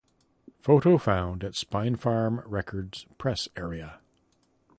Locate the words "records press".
2.47-3.47